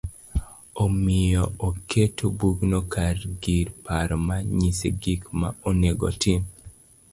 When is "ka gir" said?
2.91-3.67